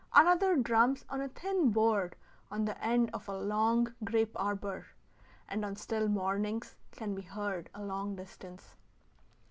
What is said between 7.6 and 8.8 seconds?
a long distance.